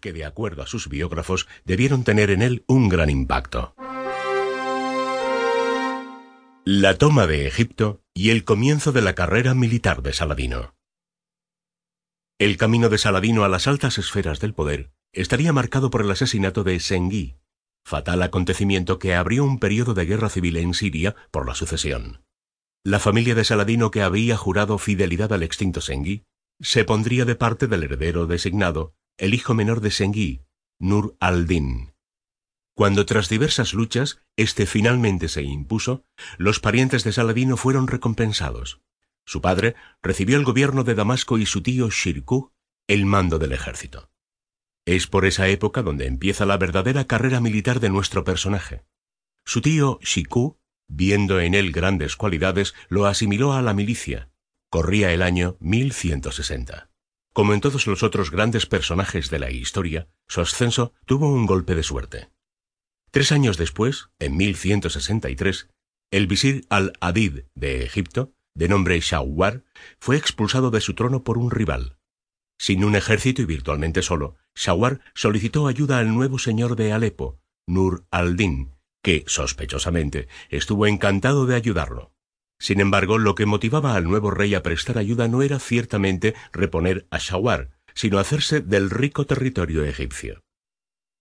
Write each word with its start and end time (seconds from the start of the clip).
Que, 0.00 0.12
de 0.12 0.24
acuerdo 0.24 0.62
a 0.62 0.66
sus 0.66 0.88
biógrafos, 0.88 1.46
debieron 1.64 2.02
tener 2.02 2.30
en 2.30 2.42
él 2.42 2.64
un 2.66 2.88
gran 2.88 3.10
impacto. 3.10 3.74
La 6.64 6.98
toma 6.98 7.26
de 7.26 7.46
Egipto 7.46 8.02
y 8.14 8.30
el 8.30 8.44
comienzo 8.44 8.92
de 8.92 9.02
la 9.02 9.14
carrera 9.14 9.54
militar 9.54 10.02
de 10.02 10.12
Saladino. 10.12 10.74
El 12.38 12.56
camino 12.56 12.88
de 12.88 12.98
Saladino 12.98 13.44
a 13.44 13.48
las 13.48 13.68
altas 13.68 13.98
esferas 13.98 14.40
del 14.40 14.52
poder 14.52 14.92
estaría 15.12 15.52
marcado 15.52 15.90
por 15.90 16.02
el 16.02 16.10
asesinato 16.10 16.64
de 16.64 16.80
Sengi, 16.80 17.36
fatal 17.84 18.22
acontecimiento 18.22 18.98
que 18.98 19.14
abrió 19.14 19.44
un 19.44 19.58
periodo 19.60 19.94
de 19.94 20.06
guerra 20.06 20.28
civil 20.28 20.56
en 20.56 20.74
Siria 20.74 21.14
por 21.30 21.46
la 21.46 21.54
sucesión. 21.54 22.24
La 22.84 22.98
familia 22.98 23.36
de 23.36 23.44
Saladino 23.44 23.92
que 23.92 24.02
había 24.02 24.36
jurado 24.36 24.78
fidelidad 24.78 25.32
al 25.32 25.44
extinto 25.44 25.80
Sengi 25.80 26.24
se 26.60 26.84
pondría 26.84 27.24
de 27.24 27.36
parte 27.36 27.68
del 27.68 27.84
heredero 27.84 28.26
designado, 28.26 28.94
el 29.18 29.34
hijo 29.34 29.54
menor 29.54 29.80
de 29.80 29.90
Sengi, 29.90 30.42
Nur 30.78 31.16
al-Din. 31.20 31.94
Cuando 32.74 33.06
tras 33.06 33.28
diversas 33.28 33.74
luchas 33.74 34.22
éste 34.36 34.66
finalmente 34.66 35.28
se 35.28 35.42
impuso, 35.42 36.04
los 36.38 36.58
parientes 36.58 37.04
de 37.04 37.12
Saladino 37.12 37.56
fueron 37.56 37.86
recompensados. 37.86 38.80
Su 39.24 39.40
padre 39.40 39.76
recibió 40.02 40.36
el 40.36 40.44
gobierno 40.44 40.84
de 40.84 40.94
Damasco 40.94 41.38
y 41.38 41.46
su 41.46 41.62
tío 41.62 41.90
Shirkuh 41.90 42.52
el 42.88 43.06
mando 43.06 43.38
del 43.38 43.52
ejército. 43.52 44.10
Es 44.84 45.06
por 45.06 45.24
esa 45.24 45.48
época 45.48 45.82
donde 45.82 46.06
empieza 46.06 46.44
la 46.44 46.56
verdadera 46.56 47.06
carrera 47.06 47.40
militar 47.40 47.78
de 47.78 47.88
nuestro 47.88 48.24
personaje. 48.24 48.84
Su 49.44 49.60
tío 49.60 49.98
Shiku, 50.02 50.58
viendo 50.88 51.40
en 51.40 51.54
él 51.54 51.72
grandes 51.72 52.16
cualidades, 52.16 52.74
lo 52.88 53.06
asimiló 53.06 53.52
a 53.52 53.62
la 53.62 53.74
milicia. 53.74 54.30
Corría 54.70 55.12
el 55.12 55.22
año 55.22 55.56
1160. 55.60 56.91
Como 57.32 57.54
en 57.54 57.60
todos 57.60 57.86
los 57.86 58.02
otros 58.02 58.30
grandes 58.30 58.66
personajes 58.66 59.30
de 59.30 59.38
la 59.38 59.50
historia, 59.50 60.08
su 60.28 60.42
ascenso 60.42 60.92
tuvo 61.06 61.32
un 61.32 61.46
golpe 61.46 61.74
de 61.74 61.82
suerte. 61.82 62.28
Tres 63.10 63.32
años 63.32 63.56
después, 63.56 64.10
en 64.18 64.36
1163, 64.36 65.68
el 66.10 66.26
visir 66.26 66.66
al-Adid 66.68 67.44
de 67.54 67.84
Egipto, 67.84 68.34
de 68.54 68.68
nombre 68.68 69.00
Shawwar, 69.00 69.64
fue 69.98 70.16
expulsado 70.16 70.70
de 70.70 70.82
su 70.82 70.94
trono 70.94 71.24
por 71.24 71.38
un 71.38 71.50
rival. 71.50 71.96
Sin 72.58 72.84
un 72.84 72.96
ejército 72.96 73.40
y 73.40 73.46
virtualmente 73.46 74.02
solo, 74.02 74.36
Shawwar 74.54 75.00
solicitó 75.14 75.66
ayuda 75.66 75.98
al 75.98 76.14
nuevo 76.14 76.38
señor 76.38 76.76
de 76.76 76.92
Alepo, 76.92 77.40
Nur 77.66 78.04
al-Din, 78.10 78.74
que, 79.02 79.24
sospechosamente, 79.26 80.28
estuvo 80.50 80.86
encantado 80.86 81.46
de 81.46 81.56
ayudarlo. 81.56 82.12
Sin 82.62 82.78
embargo, 82.78 83.18
lo 83.18 83.34
que 83.34 83.44
motivaba 83.44 83.96
al 83.96 84.04
nuevo 84.04 84.30
rey 84.30 84.54
a 84.54 84.62
prestar 84.62 84.96
ayuda 84.96 85.26
no 85.26 85.42
era 85.42 85.58
ciertamente 85.58 86.32
reponer 86.52 87.08
a 87.10 87.18
Shawwar, 87.18 87.70
sino 87.92 88.20
hacerse 88.20 88.60
del 88.60 88.88
rico 88.88 89.26
territorio 89.26 89.84
egipcio. 89.84 90.44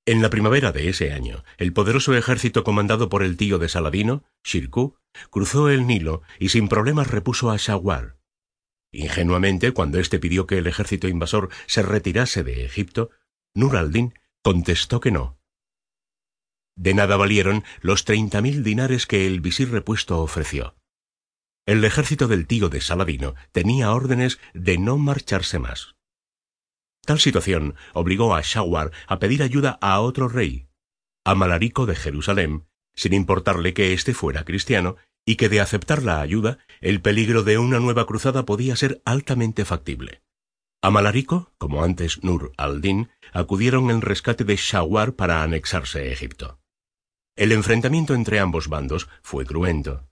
En 0.06 0.22
la 0.22 0.30
primavera 0.30 0.72
de 0.72 0.88
ese 0.88 1.12
año, 1.12 1.44
el 1.58 1.74
poderoso 1.74 2.16
ejército 2.16 2.64
comandado 2.64 3.10
por 3.10 3.24
el 3.24 3.38
tío 3.38 3.58
de 3.58 3.70
Saladino, 3.70 4.24
Shirkuh, 4.44 4.98
cruzó 5.32 5.70
el 5.70 5.88
Nilo 5.88 6.22
y 6.38 6.50
sin 6.50 6.68
problemas 6.68 7.10
repuso 7.10 7.50
a 7.50 7.58
Shawar. 7.58 8.18
Ingenuamente, 8.92 9.72
cuando 9.72 9.98
éste 9.98 10.20
pidió 10.20 10.46
que 10.46 10.60
el 10.60 10.68
ejército 10.68 11.08
invasor 11.08 11.50
se 11.66 11.82
retirase 11.82 12.44
de 12.44 12.66
Egipto, 12.66 13.10
Nur 13.56 13.78
al-Din 13.78 14.14
contestó 14.44 15.00
que 15.00 15.10
no. 15.10 15.40
De 16.76 16.94
nada 16.94 17.18
valieron 17.18 17.64
los 17.82 18.06
treinta 18.06 18.44
mil 18.44 18.64
dinares 18.64 19.08
que 19.08 19.26
el 19.26 19.42
visir 19.42 19.72
repuesto 19.72 20.20
ofreció. 20.20 20.76
El 21.66 21.84
ejército 21.86 22.28
del 22.28 22.48
tío 22.48 22.70
de 22.70 22.82
Saladino 22.82 23.36
tenía 23.52 23.92
órdenes 23.92 24.40
de 24.54 24.78
no 24.78 24.98
marcharse 24.98 25.60
más. 25.60 25.96
Tal 27.06 27.20
situación 27.20 27.76
obligó 27.94 28.36
a 28.36 28.42
Shawar 28.42 28.92
a 29.08 29.20
pedir 29.20 29.44
ayuda 29.44 29.78
a 29.82 30.00
otro 30.00 30.28
rey, 30.28 30.68
a 31.24 31.36
Malarico 31.36 31.86
de 31.86 31.96
Jerusalén, 31.96 32.68
sin 32.94 33.14
importarle 33.14 33.74
que 33.74 33.94
éste 33.94 34.14
fuera 34.14 34.44
cristiano, 34.44 34.98
y 35.26 35.36
que 35.36 35.50
de 35.50 35.62
aceptar 35.62 36.02
la 36.04 36.20
ayuda, 36.22 36.58
el 36.80 37.02
peligro 37.02 37.44
de 37.44 37.58
una 37.58 37.80
nueva 37.80 38.06
cruzada 38.06 38.44
podía 38.46 38.76
ser 38.76 39.02
altamente 39.06 39.66
factible. 39.66 40.24
Malarico, 40.84 41.54
como 41.60 41.84
antes 41.84 42.24
Nur 42.24 42.54
al-Din, 42.58 43.10
acudieron 43.34 43.92
en 43.92 44.02
rescate 44.02 44.44
de 44.44 44.56
Shawar 44.56 45.14
para 45.14 45.44
anexarse 45.44 46.00
a 46.00 46.06
Egipto. 46.06 46.60
El 47.36 47.52
enfrentamiento 47.52 48.16
entre 48.16 48.40
ambos 48.40 48.68
bandos 48.68 49.08
fue 49.22 49.46
cruento. 49.46 50.11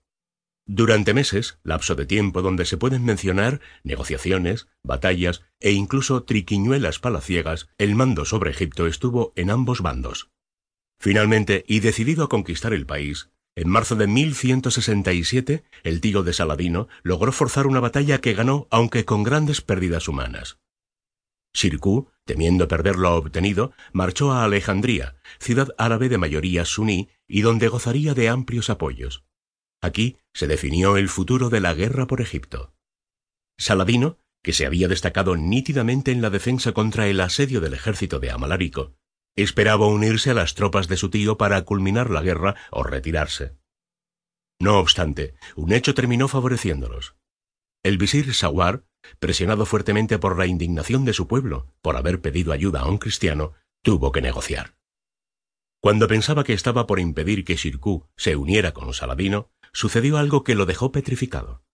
Durante 0.72 1.14
meses, 1.14 1.58
lapso 1.64 1.96
de 1.96 2.06
tiempo 2.06 2.42
donde 2.42 2.64
se 2.64 2.76
pueden 2.76 3.04
mencionar 3.04 3.60
negociaciones, 3.82 4.68
batallas 4.84 5.42
e 5.58 5.72
incluso 5.72 6.22
triquiñuelas 6.22 7.00
palaciegas, 7.00 7.66
el 7.76 7.96
mando 7.96 8.24
sobre 8.24 8.52
Egipto 8.52 8.86
estuvo 8.86 9.32
en 9.34 9.50
ambos 9.50 9.80
bandos. 9.80 10.30
Finalmente, 11.00 11.64
y 11.66 11.80
decidido 11.80 12.22
a 12.22 12.28
conquistar 12.28 12.72
el 12.72 12.86
país, 12.86 13.30
en 13.56 13.68
marzo 13.68 13.96
de 13.96 14.06
1167, 14.06 15.64
el 15.82 16.00
tío 16.00 16.22
de 16.22 16.32
Saladino 16.32 16.86
logró 17.02 17.32
forzar 17.32 17.66
una 17.66 17.80
batalla 17.80 18.20
que 18.20 18.34
ganó 18.34 18.68
aunque 18.70 19.04
con 19.04 19.24
grandes 19.24 19.62
pérdidas 19.62 20.06
humanas. 20.06 20.58
Shirkuh, 21.52 22.10
temiendo 22.24 22.68
perder 22.68 22.94
lo 22.94 23.16
obtenido, 23.16 23.72
marchó 23.92 24.30
a 24.30 24.44
Alejandría, 24.44 25.16
ciudad 25.40 25.74
árabe 25.78 26.08
de 26.08 26.18
mayoría 26.18 26.64
suní 26.64 27.08
y 27.26 27.40
donde 27.40 27.66
gozaría 27.66 28.14
de 28.14 28.28
amplios 28.28 28.70
apoyos. 28.70 29.24
Aquí 29.80 30.18
se 30.34 30.46
definió 30.46 30.96
el 30.96 31.08
futuro 31.08 31.48
de 31.48 31.60
la 31.60 31.74
guerra 31.74 32.06
por 32.06 32.20
Egipto. 32.20 32.74
Saladino, 33.58 34.18
que 34.42 34.52
se 34.52 34.66
había 34.66 34.88
destacado 34.88 35.36
nítidamente 35.36 36.12
en 36.12 36.22
la 36.22 36.30
defensa 36.30 36.72
contra 36.72 37.08
el 37.08 37.20
asedio 37.20 37.60
del 37.60 37.74
ejército 37.74 38.20
de 38.20 38.30
Amalarico, 38.30 38.94
esperaba 39.36 39.86
unirse 39.86 40.30
a 40.30 40.34
las 40.34 40.54
tropas 40.54 40.88
de 40.88 40.96
su 40.96 41.10
tío 41.10 41.36
para 41.38 41.62
culminar 41.64 42.10
la 42.10 42.22
guerra 42.22 42.56
o 42.70 42.82
retirarse. 42.82 43.56
No 44.60 44.78
obstante, 44.78 45.34
un 45.56 45.72
hecho 45.72 45.94
terminó 45.94 46.28
favoreciéndolos. 46.28 47.16
El 47.82 47.96
visir 47.96 48.34
Sawar, 48.34 48.84
presionado 49.18 49.64
fuertemente 49.64 50.18
por 50.18 50.38
la 50.38 50.46
indignación 50.46 51.06
de 51.06 51.14
su 51.14 51.26
pueblo 51.26 51.72
por 51.80 51.96
haber 51.96 52.20
pedido 52.20 52.52
ayuda 52.52 52.80
a 52.80 52.88
un 52.88 52.98
cristiano, 52.98 53.54
tuvo 53.82 54.12
que 54.12 54.20
negociar. 54.20 54.74
Cuando 55.80 56.08
pensaba 56.08 56.44
que 56.44 56.52
estaba 56.52 56.86
por 56.86 57.00
impedir 57.00 57.44
que 57.44 57.56
Shirkuh 57.56 58.06
se 58.16 58.36
uniera 58.36 58.72
con 58.72 58.92
Saladino, 58.92 59.50
sucedió 59.72 60.18
algo 60.18 60.44
que 60.44 60.54
lo 60.54 60.66
dejó 60.66 60.92
petrificado. 60.92 61.64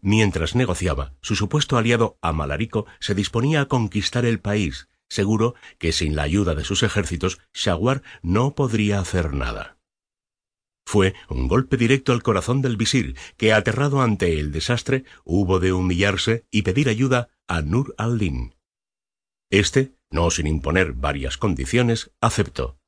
Mientras 0.00 0.54
negociaba, 0.54 1.14
su 1.20 1.36
supuesto 1.36 1.76
aliado 1.76 2.18
Amalarico 2.22 2.86
se 3.00 3.14
disponía 3.14 3.60
a 3.60 3.66
conquistar 3.66 4.24
el 4.24 4.40
país, 4.40 4.88
seguro 5.10 5.54
que 5.78 5.92
sin 5.92 6.16
la 6.16 6.22
ayuda 6.22 6.54
de 6.54 6.64
sus 6.64 6.82
ejércitos, 6.82 7.38
Shawar 7.52 8.02
no 8.22 8.54
podría 8.54 8.98
hacer 8.98 9.34
nada. 9.34 9.76
Fue 10.86 11.14
un 11.28 11.46
golpe 11.46 11.76
directo 11.76 12.12
al 12.12 12.22
corazón 12.22 12.62
del 12.62 12.78
visir, 12.78 13.14
que 13.36 13.52
aterrado 13.52 14.00
ante 14.00 14.40
el 14.40 14.52
desastre, 14.52 15.04
hubo 15.24 15.60
de 15.60 15.72
humillarse 15.72 16.46
y 16.50 16.62
pedir 16.62 16.88
ayuda 16.88 17.28
a 17.46 17.60
Nur 17.60 17.94
al-Din. 17.98 18.54
Este, 19.50 19.94
no 20.10 20.30
sin 20.30 20.46
imponer 20.46 20.94
varias 20.94 21.36
condiciones, 21.36 22.10
aceptó. 22.20 22.79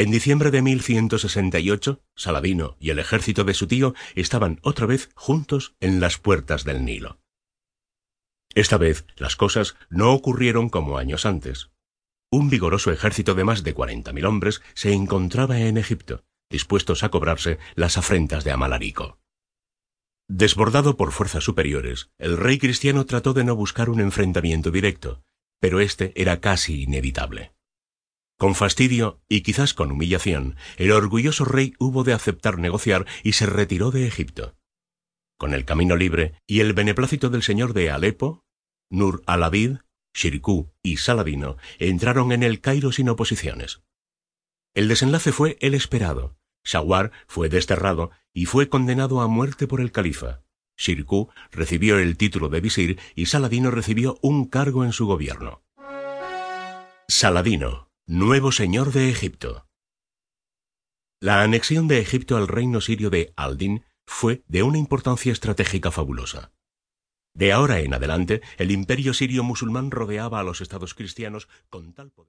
En 0.00 0.10
diciembre 0.10 0.50
de 0.50 0.62
1168, 0.62 2.02
Saladino 2.16 2.74
y 2.80 2.88
el 2.88 2.98
ejército 2.98 3.44
de 3.44 3.52
su 3.52 3.66
tío 3.66 3.92
estaban 4.14 4.58
otra 4.62 4.86
vez 4.86 5.10
juntos 5.14 5.74
en 5.78 6.00
las 6.00 6.16
puertas 6.16 6.64
del 6.64 6.86
Nilo. 6.86 7.20
Esta 8.54 8.78
vez 8.78 9.04
las 9.16 9.36
cosas 9.36 9.76
no 9.90 10.14
ocurrieron 10.14 10.70
como 10.70 10.96
años 10.96 11.26
antes. 11.26 11.68
Un 12.30 12.48
vigoroso 12.48 12.90
ejército 12.90 13.34
de 13.34 13.44
más 13.44 13.62
de 13.62 13.74
cuarenta 13.74 14.14
mil 14.14 14.24
hombres 14.24 14.62
se 14.72 14.94
encontraba 14.94 15.60
en 15.60 15.76
Egipto, 15.76 16.24
dispuestos 16.48 17.02
a 17.02 17.10
cobrarse 17.10 17.58
las 17.74 17.98
afrentas 17.98 18.42
de 18.42 18.52
Amalarico. 18.52 19.18
Desbordado 20.30 20.96
por 20.96 21.12
fuerzas 21.12 21.44
superiores, 21.44 22.08
el 22.16 22.38
rey 22.38 22.58
cristiano 22.58 23.04
trató 23.04 23.34
de 23.34 23.44
no 23.44 23.54
buscar 23.54 23.90
un 23.90 24.00
enfrentamiento 24.00 24.70
directo, 24.70 25.22
pero 25.60 25.78
este 25.78 26.14
era 26.16 26.40
casi 26.40 26.84
inevitable. 26.84 27.52
Con 28.40 28.54
fastidio 28.54 29.20
y 29.28 29.42
quizás 29.42 29.74
con 29.74 29.92
humillación, 29.92 30.56
el 30.78 30.92
orgulloso 30.92 31.44
rey 31.44 31.74
hubo 31.78 32.04
de 32.04 32.14
aceptar 32.14 32.56
negociar 32.56 33.04
y 33.22 33.34
se 33.34 33.44
retiró 33.44 33.90
de 33.90 34.06
Egipto. 34.06 34.56
Con 35.38 35.52
el 35.52 35.66
camino 35.66 35.94
libre 35.94 36.32
y 36.46 36.60
el 36.60 36.72
beneplácito 36.72 37.28
del 37.28 37.42
señor 37.42 37.74
de 37.74 37.90
Alepo, 37.90 38.46
Nur 38.88 39.22
al-Abid, 39.26 39.80
Shirkuh 40.14 40.72
y 40.82 40.96
Saladino 40.96 41.58
entraron 41.78 42.32
en 42.32 42.42
el 42.42 42.62
Cairo 42.62 42.92
sin 42.92 43.10
oposiciones. 43.10 43.82
El 44.72 44.88
desenlace 44.88 45.32
fue 45.32 45.58
el 45.60 45.74
esperado. 45.74 46.38
Shawar 46.64 47.12
fue 47.26 47.50
desterrado 47.50 48.10
y 48.32 48.46
fue 48.46 48.70
condenado 48.70 49.20
a 49.20 49.28
muerte 49.28 49.66
por 49.66 49.82
el 49.82 49.92
califa. 49.92 50.40
Shirkuh 50.78 51.28
recibió 51.50 51.98
el 51.98 52.16
título 52.16 52.48
de 52.48 52.62
visir 52.62 53.00
y 53.14 53.26
Saladino 53.26 53.70
recibió 53.70 54.18
un 54.22 54.46
cargo 54.46 54.86
en 54.86 54.92
su 54.92 55.06
gobierno. 55.06 55.62
Saladino 57.06 57.89
nuevo 58.10 58.50
señor 58.50 58.92
de 58.92 59.08
Egipto. 59.08 59.68
La 61.20 61.42
anexión 61.42 61.86
de 61.86 62.00
Egipto 62.00 62.36
al 62.36 62.48
reino 62.48 62.80
sirio 62.80 63.08
de 63.08 63.32
Aldin 63.36 63.84
fue 64.04 64.42
de 64.48 64.64
una 64.64 64.78
importancia 64.78 65.30
estratégica 65.30 65.92
fabulosa. 65.92 66.50
De 67.34 67.52
ahora 67.52 67.78
en 67.78 67.94
adelante, 67.94 68.42
el 68.58 68.72
imperio 68.72 69.14
sirio 69.14 69.44
musulmán 69.44 69.92
rodeaba 69.92 70.40
a 70.40 70.42
los 70.42 70.60
estados 70.60 70.94
cristianos 70.94 71.48
con 71.68 71.92
tal 71.92 72.10
poder. 72.10 72.18